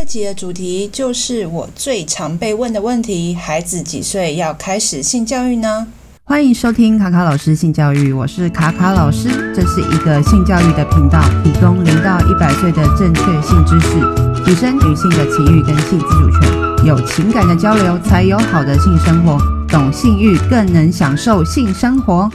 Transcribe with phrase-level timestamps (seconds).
[0.00, 5.86] 二集的主题就是我最常被问的问题：孩子几岁要开始性教育呢？
[6.24, 19.38] 欢迎收听卡卡老师性教育，我是卡卡老师，这是一个性教育的频道，提供零到一百岁的正确性知识，提升女性的情欲跟性自主权，有情感的交流才有好的性生活，
[19.68, 22.26] 懂性欲更能享受性生活。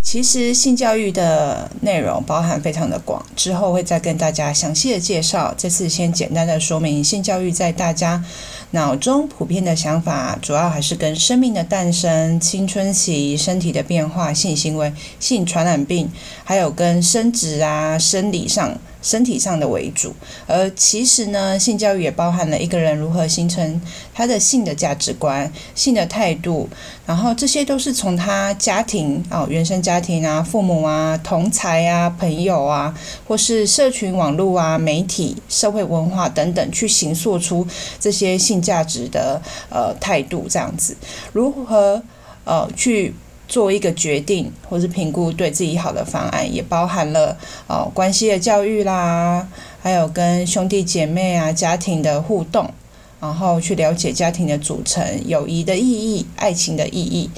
[0.00, 5.54] 其实性教育的内容包含非常的广，之后会再跟大家详细的介绍。
[5.58, 8.24] 这次先简单的说明，性教育在大家
[8.70, 16.10] 脑中普遍的想法，主要还是跟生命的诞生、青春期、身体的变化、性行为、性传染病，
[16.42, 18.78] 还有跟生殖啊、生理上。
[19.00, 20.12] 身体上的为主，
[20.46, 23.80] 而其实呢，性教育也包含了一个人如何形成
[24.12, 26.68] 他的性的价值观、性的态度，
[27.06, 32.92] 然后这些都是从他家庭啊、原生家庭啊、父母啊、同侪啊、朋友啊，
[33.26, 37.66] 或是社群网络啊、媒体、社会文化等等去形塑出
[38.00, 40.96] 这些性价值的呃态度，这样子
[41.32, 42.02] 如何
[42.44, 43.14] 呃去。
[43.48, 49.48] 做一个决定，或是评估对自己好的方案，也包含了哦关系的教育啦，
[49.82, 52.70] 还有跟兄弟姐妹啊、家庭的互动，
[53.18, 57.30] 然后去了解家庭的组成、友谊的意义、爱情的意义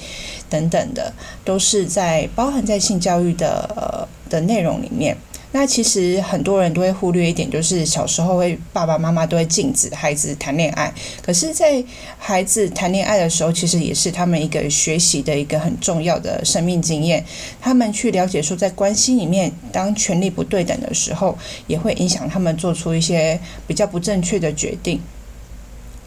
[0.49, 1.13] 等等的，
[1.45, 5.15] 都是在包含在性教育的呃的内容里面。
[5.53, 10.93] 那其实很多人都会忽略一点，就是小时候会爸爸妈妈都会禁止孩子谈恋爱。
[11.21, 11.83] 可是，在
[12.17, 17.25] 孩子谈恋爱的时候，其实也是他们一个学习的一个很重要的生命经验。
[17.59, 25.01] 他们去了解说，在关系里面，当权力不对等的时候，也会影响他们做出一些比较不正确的决定。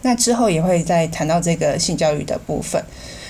[0.00, 2.82] 那之后也会再谈到这个性教育的部分。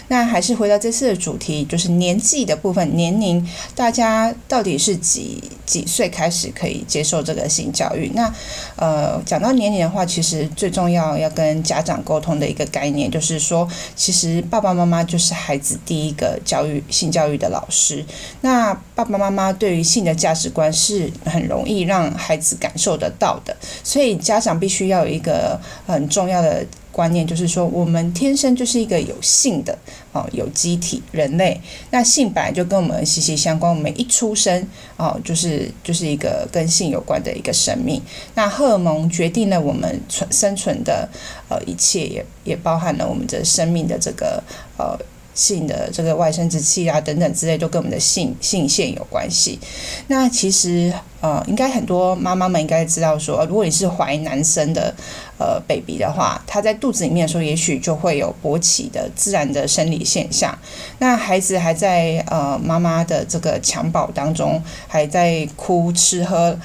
[0.09, 8.11] 那还是回到这次的主题，就是年纪的部分，年龄，大家到底是几几岁开始可以接受这个性教育？
[8.15, 8.33] 那
[8.77, 13.67] 呃，讲到年龄的话，其实最重要要跟家长沟通的一个概念，就是说，
[13.97, 18.05] 其实爸爸妈妈就是孩子第一个教育性教育的老师。
[18.43, 26.65] 那爸爸妈妈对于性的价值观是很容易让孩子感受得到的，所以家长必须要有一个很重要的。
[26.95, 29.77] 观念就是说，我们天生就是一个有性的
[30.13, 31.61] 哦，有机体人类。
[31.91, 34.65] 那性本来就跟我们息息相关，我们一出生
[34.97, 38.01] 哦，就是就是一个跟性有关的一个生命。
[38.37, 41.09] 那荷尔蒙决定了我们存生存的
[41.49, 44.41] 呃一切，也也包含了我们的生命的这个
[44.79, 44.97] 呃。
[45.35, 49.59] 性的这个外生殖器啊，等等之类，都跟我们的性性腺有关系。
[50.07, 54.95] 那其实呃，应该很多妈妈们应该知道说，如果你是怀男生的
[55.39, 60.57] 呃 baby 的话，他在肚子里面的时候，也许就会有勃起的自然的生理现象。
[60.99, 66.59] 那孩子还在呃妈妈的这个襁褓当中，还在哭、吃、喝、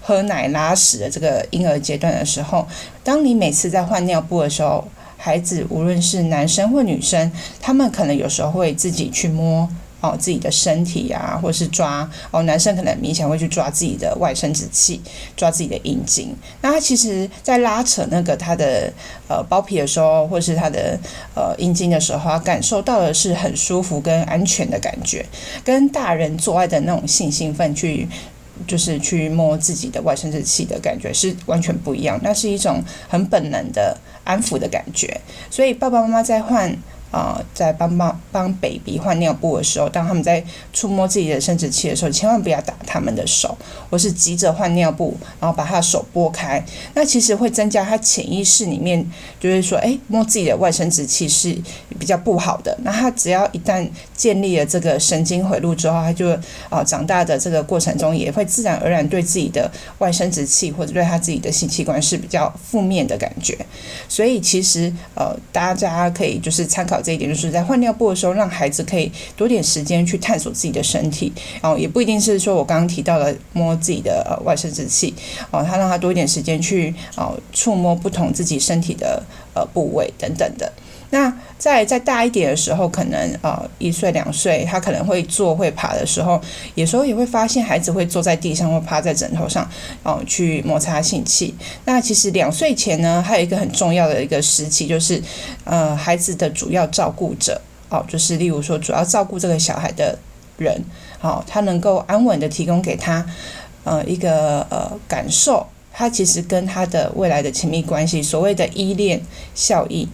[0.00, 2.66] 喝奶、拉屎的这个婴儿阶段的时候，
[3.02, 4.86] 当你每次在换尿布的时候，
[5.24, 9.68] 孩子无论是男生或女生，他们可能有时候会自己去摸
[10.00, 15.00] 哦自己的身体啊，或是抓哦，男生可能明显会去抓自己的外生殖器，
[15.36, 16.34] 抓自己的阴茎。
[16.60, 18.92] 那他其实，在拉扯那个他的
[19.28, 20.98] 呃包皮的时候，或是他的
[21.36, 25.24] 呃阴茎的时候，他感受到的是很舒服跟安全的感觉，
[25.62, 28.08] 跟大人做爱的那种性兴奋去。
[28.66, 36.76] 就是去摸自己的外生殖器的感觉是完全不一样，那是一种很本能的安抚的感觉，所以爸爸妈妈在换。
[37.12, 40.42] 啊、呃，在帮帮帮 baby 换尿布的时候，当他们在
[40.72, 43.54] 触摸自己的生殖器的时候，千万不要打他们的手，
[43.90, 46.64] 或是急着换尿布，然后把他的手拨开。
[46.94, 49.06] 那其实会增加他潜意识里面，
[49.38, 51.54] 就是说，哎，摸自己的外生殖器是
[51.98, 52.74] 比较不好的。
[52.82, 53.86] 那他只要一旦
[54.16, 63.54] 建立了这个神经回路之后，他就啊、呃、长大的这个过程中，也会自然而然对自己的外生殖器或者对他自己的性器官是比较负面的感觉。
[64.08, 67.01] 所以其实呃，大家可以就是参考。
[67.02, 75.12] 这一点就是在换尿布的时候，让孩子可以多点时间去探索自己的身体，然后也不一定是说我刚刚提到的摸自己的呃外生殖器，
[75.50, 79.22] 哦，他让他多一点时间去哦触摸不同自己身体的
[79.54, 80.72] 呃部位等等的。
[81.12, 86.40] 那在再大一点的时候，可能呃一岁两岁，他可能会坐会爬的时候，
[86.74, 89.70] 有时候也会发现孩子会坐在地上或趴在枕头上，
[90.02, 91.54] 哦、去摩擦性器。
[91.84, 95.22] 那其实两岁前呢，还有一个很重要的一个时期，就是
[95.64, 97.60] 呃孩子的主要照顾者，
[97.90, 100.18] 哦、就是例如说主要照顾这个小孩的
[100.56, 100.82] 人，
[101.18, 103.26] 好、他能够安稳的提供给他
[103.84, 109.20] 呃一个呃感受，他其实跟他的未来的亲密关系，所谓的依恋
[109.54, 110.08] 效应。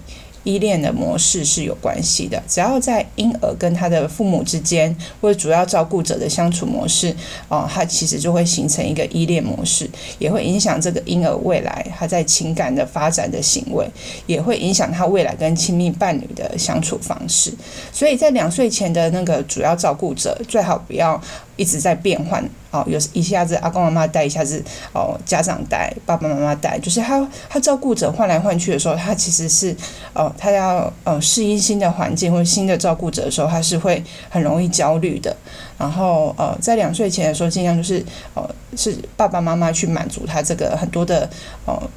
[0.48, 2.42] 依恋的模式是有关系的。
[2.48, 7.14] 只要在婴儿跟他的父母之间，或者主要照顾者的相处模式，
[7.48, 13.86] 哦，他其实就会形成一个依恋模式，也会影响这个婴儿未来他在情感的发展的行为，
[14.26, 17.52] 也会影响他未来跟亲密伴侣的相处方式。
[17.92, 21.20] 所以在两岁前的那个主要照顾者，最好不要
[21.58, 22.42] 一直在变换。
[22.70, 24.62] 哦，有一下子阿公阿妈带，一下子
[24.92, 29.74] 哦家长带，爸爸妈妈带，就是他他照顾者换来换去的时候，他其实是
[30.12, 35.34] 哦，他要呃适应新的环境或者新的照顾者的时候，他是会很容易焦虑的。
[35.78, 38.04] 然后呃，在两岁前的时候，尽量就是
[38.34, 38.46] 哦
[38.76, 41.28] 是爸爸妈妈去满足他这个很多的
[41.64, 41.74] 哦。
[41.74, 41.90] 呃，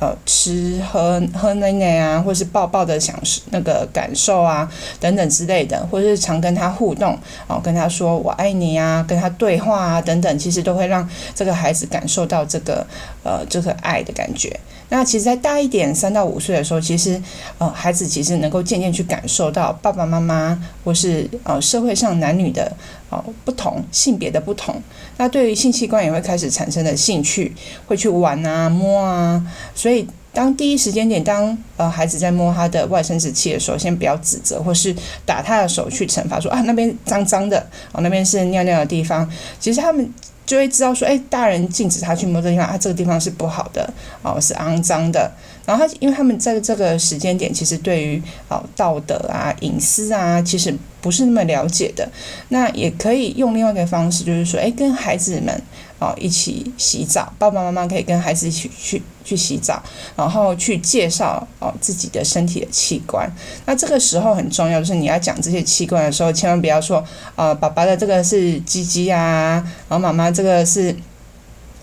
[0.00, 12.86] 呃吃喝喝奶奶啊，或是抱抱的享受那个感受啊，等等之类的，或者是常跟他互动，哦，跟他说我爱你啊，跟他对话啊，等等，其实都会让这个孩子感受到这个
[13.22, 14.58] 呃这个爱的感觉。
[14.90, 17.20] 那其实再大一点，三到五岁的时候，其实
[17.58, 22.72] 呃孩子其实能够渐渐去感受到爸爸妈妈或是呃社会上男女的
[23.10, 24.80] 哦不同性别的不同。
[25.18, 27.54] 那对于性器官也会开始产生的兴趣，
[27.86, 29.44] 会去玩啊摸啊，
[29.74, 34.94] 所以当第一时间点，当呃孩子在摸他的外生殖器的时候，先不要指责或是
[35.26, 37.58] 打他的手去惩罚，说啊那边脏脏的，
[37.92, 39.28] 哦那边是尿尿的地方。
[39.58, 40.08] 其实他们
[40.48, 43.92] 就会知道说，哎，大人禁止他去摸这个地方，啊这个地方是不好的，
[44.22, 45.30] 哦是肮脏的。
[45.66, 52.08] 然后他因为他们在这个时间点，其实对于哦道德啊隐私啊，其实不是那么了解的。
[52.48, 55.62] 那也可以用另外一个方式，就是说，哎跟孩子们。
[56.00, 59.82] 哦，一起洗澡，爸爸妈妈可以跟孩子一起去去洗澡，
[60.16, 63.30] 然后去介绍哦自己的身体的器官。
[63.66, 67.04] 那这个时候很重要，就是你要讲这些器官的时候，千万不要说，
[67.36, 70.96] 呃，爸爸的这个是鸡鸡啊，然后妈妈这个是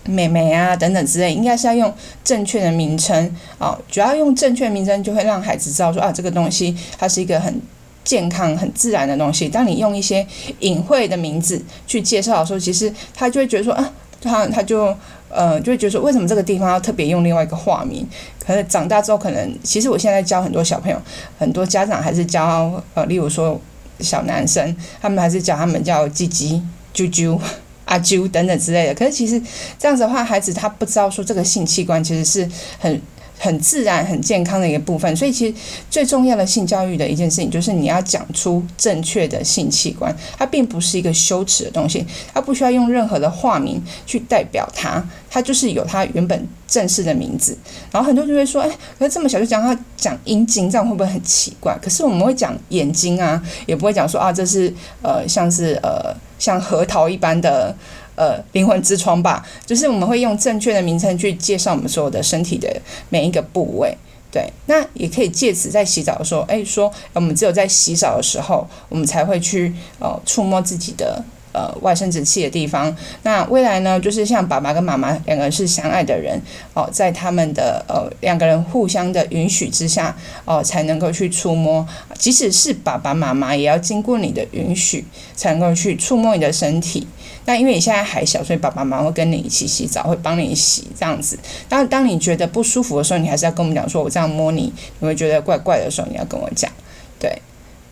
[0.06, 1.94] 妹妹啊等等之类，应该是要用
[2.24, 3.78] 正确的名称哦。
[3.92, 7.62] 主要用正确的名称，就会让孩子知道说啊，这个东西它是一个很
[8.04, 9.48] 健康、很自然的东西。
[9.48, 10.26] 当你用一些
[10.62, 13.94] 隐晦的名字去介绍的时候，其实他就会觉得说啊。
[14.22, 14.88] 他他就
[15.36, 18.08] 呃就会觉得说，为什么这个地方要特别用另外一个化名？
[18.40, 21.02] 可是长大之后，可能其实我现在教很多小朋友，
[21.38, 23.60] 很多家长还是教呃，例如说
[24.00, 26.62] 小男生，他们还是叫他们叫鸡鸡、
[26.94, 27.40] 啾啾、
[27.86, 28.94] 阿啾等等之类的。
[28.96, 29.42] 可是其实
[29.78, 32.50] 这样子的话，孩子他不知道说这个性器官其实是
[32.80, 33.02] 很。
[33.38, 35.54] 很自然、很健康的一个部分，所以其实
[35.90, 47.58] 最重要的性教育的一件事情，就是你要讲出正确的性器官，它并不是一个羞耻的东西，它不需要用任何的化名去代表它，它就是有它原本正式的名字。
[47.92, 51.78] 然后很多人就会说，哎，可是这么小就讲他讲阴茎，这样会不会很奇怪？
[51.82, 57.76] 可是我们会讲眼睛啊，也不会讲说啊，这是呃，像是呃，像核桃一般的。
[58.16, 63.98] 呃，灵魂之窗吧，就是我们会用正确的名称去介绍我们所有的身体的每一个部位。
[64.32, 71.24] 对，那也可以借此在洗澡的时候，哎，说我们只有在洗澡的时候，我们才会去呃触摸自己的
[71.54, 72.94] 呃外生殖器的地方。
[73.24, 76.38] 那未来呢，就是像爸爸跟妈妈两个人是相爱的人
[76.74, 80.14] 哦，在他们的呃两个人互相的允许之下
[80.44, 81.88] 哦，才能够去触摸。
[82.20, 87.08] 即使是爸爸妈妈，也要经过你的允许，才能够去触摸你的身体。
[87.46, 91.38] 那因为你现在还小，所以爸爸妈妈会跟你一起洗澡，会帮你洗这样子。
[91.70, 96.72] 当当你觉得不舒服的时候，你还是要跟我们讲，说我这样摸你，你会觉得怪怪的时候，你要跟我讲，
[97.20, 97.42] 对。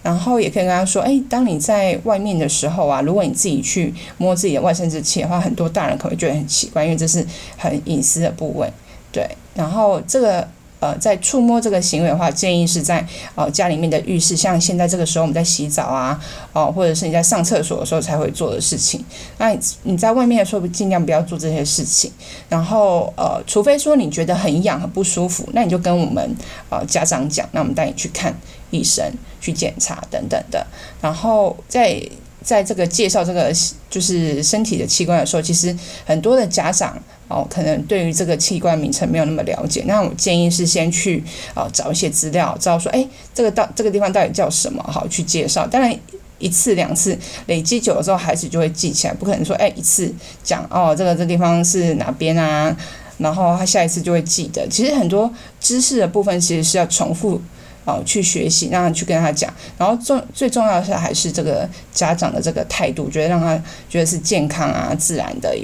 [0.02, 7.26] 然后也可以跟他说，诶，当你在外面的时候啊，如果你自己去摸自己的外生殖器的话，很多大人可能会觉得很奇怪，因为这是
[7.58, 8.68] 很隐私的部位，
[9.12, 9.28] 对。
[9.56, 10.48] 然后这个。
[10.84, 16.20] 呃，在触摸这个行为的话，建议是在呃家里面的浴室，像现在这个时候我们在洗澡啊，
[16.52, 19.02] 哦、呃，或者是你在上厕所的时候才会做的事情。
[19.38, 22.12] 那你你在外面的时候，尽量不要做这些事情。
[22.50, 26.36] 然后呃，除非说你觉得很痒很不舒服，那你就跟我们
[26.70, 28.36] 呃家长讲，那我们带你去看
[28.72, 29.10] 医生
[29.40, 30.68] 去检查等等的。
[31.02, 32.02] 然后在
[32.44, 33.52] 在这个介绍这个
[33.90, 37.02] 就是身体的器官的时候，其实很多的家长。
[37.30, 41.24] 哦，可能对于这个器官名称没有那么了解，那我建议是先去
[41.56, 45.66] 哦找一些资料，知道说，哎，这个到这个地方到底叫什么，好去介绍。
[45.66, 45.92] 当然
[46.38, 52.76] 一次两次累积久了之后，孩子就会记起来，不可能说，哎，一次讲哦，这个这地方是哪边啊，
[53.18, 54.68] 然后他下一次就会记得。
[54.68, 57.42] 其实很多知识的部分其实是要重复
[57.86, 59.54] 哦去学习，让他去跟他讲。
[59.78, 65.56] 然后重最重要的是还是这个家长的这个态度，觉得让他觉得是健康啊、自然的。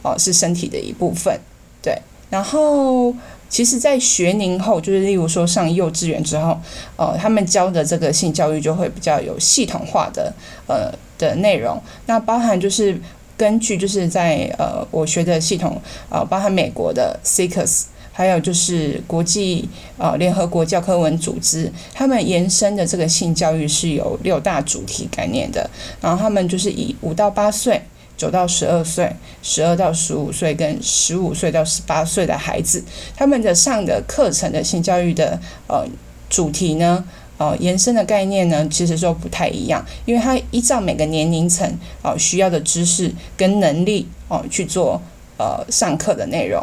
[0.00, 1.36] 哦，是身体的一部分，
[1.82, 2.00] 对。
[2.30, 3.12] 然后，
[3.48, 6.56] 其实，在学龄后，就是例如说上幼稚园之后，
[6.96, 10.32] 呃，他们教的这个性教育就会比较有系统化的
[10.68, 11.82] 呃的内容。
[12.06, 12.96] 那包含就是
[13.36, 17.86] 根据就是在呃我学的系统，呃，包含美国的 CICS。
[18.18, 25.70] 还有就是国际呃联合国教科文组织，他们延伸的这个性教育是有六大主题概念的。
[26.00, 27.80] 然后他们就是以五到八岁、
[28.16, 32.82] 九到十二岁、十二到十五岁跟十五岁到十八岁的孩子，
[33.16, 35.86] 他们的上的课程的性教育的呃
[36.28, 37.04] 主题呢，
[37.36, 41.72] 呃延伸的概念呢，其实都不太一样，因为它依照每个年龄层
[42.02, 45.00] 呃需要的知识跟能力哦、去做
[45.38, 46.60] 呃上课的内容。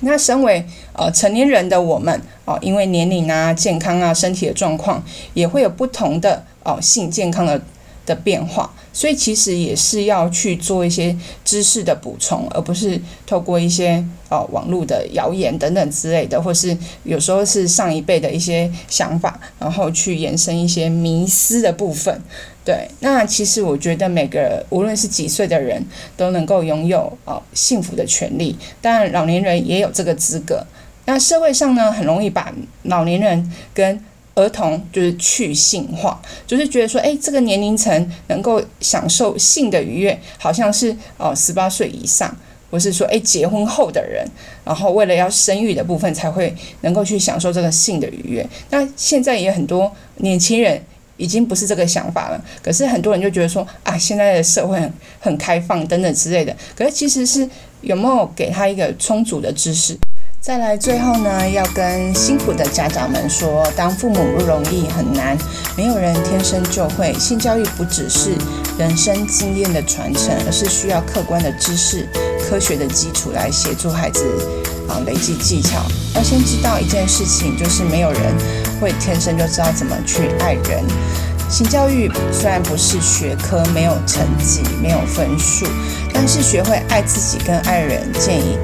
[0.00, 5.02] 那身为呃成年人的我们哦、因为年龄啊、健康啊、身体的状况，
[5.34, 7.60] 也会有不同的哦、性健康的
[8.06, 8.72] 的变化。
[8.92, 22.20] 所以其实也是要去做一些知识的补充，而不是透过一些呃网络的谣言等等之类的，或是有时候是上一辈的一些想法，然后去延伸一些迷思的部分。
[22.68, 25.82] 对，那其实我觉得每个无论是几岁的人
[26.18, 30.62] 都能够拥有呃幸福的权利，当然老年人也有这个资格。
[31.06, 33.98] 那社会上呢，很容易把老年人跟
[34.34, 42.36] 儿童就是去性化，就是觉得说，哎，这个年龄层能够享受性的愉悦，好像是哦十八岁以上，
[42.70, 44.28] 或是说，哎，结婚后的人，
[44.62, 48.46] 然后为了要生育的部分才会能够去享受这个性的愉悦。
[48.68, 50.78] 那现在也很多年轻人
[51.18, 57.46] 已经不是这个想法了，可是很多人就觉得说，啊，现在的社会很很开放等等之类的，可是其实是
[57.82, 59.98] 有没有给他一个充足的知识？
[60.40, 65.36] 再来，最后呢，要跟辛苦的家长们说，当父母不容易，很难，
[65.76, 67.12] 没有人天生就会。
[67.14, 68.30] 性教育不只是
[68.78, 72.08] 人生经验的传承，而是需要客观的知识、
[72.40, 74.24] 科学的基础来协助孩子
[74.88, 75.84] 啊累积技巧。
[76.14, 78.20] 要先知道一件事情，就是没有人
[78.80, 80.82] 会天生就知道怎么去爱人。
[81.48, 85.66] 性教育虽然不是学科，没有成绩，没有分数，
[86.12, 88.58] 但是学会爱自己跟爱人，建议。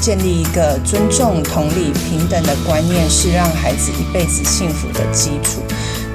[0.00, 5.60] 建立一个尊重、同理、平等的观念，是让孩子一辈子幸福的基础。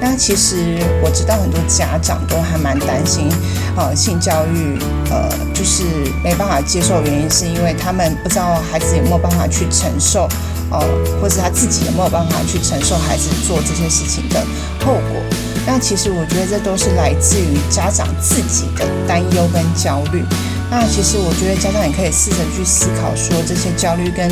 [0.06, 3.26] 那其实我知道很多家长都还蛮担心，
[3.74, 5.82] 呃，性教育，呃，就是
[6.22, 10.28] 没办法接受，原因是因为他们不知道孩子有没有办法去承受，
[10.70, 10.78] 呃，
[11.22, 14.44] 或者他自己有没有办法去承受孩子做这些事情的
[14.84, 15.22] 后果。
[15.66, 20.22] 那其实我觉得这都是来自于家长自己的担忧跟焦虑。
[20.70, 24.28] 那其实我觉得家长也可以试着去思考，说这些焦虑跟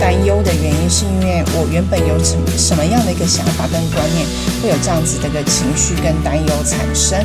[0.00, 4.26] 担忧的原因，是因为我原本有什么什么样的一个想法跟观念，
[4.62, 7.18] 会有这样子的一个情绪跟担忧产生。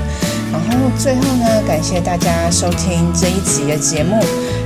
[0.52, 4.22] 然后最后呢，感谢大家收听这一集的节目，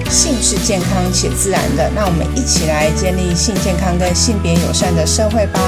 [0.10, 5.60] 性是健康且自然的，那我们一起来建立性健康跟性别友善的社会吧。